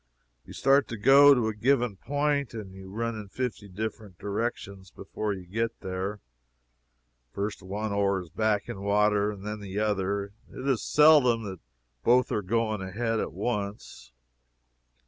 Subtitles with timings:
[0.47, 4.89] You start to go to a given point and you run in fifty different directions
[4.89, 6.21] before you get there.
[7.33, 11.59] First one oar is backing water, and then the other; it is seldom that
[12.03, 14.11] both are going ahead at once.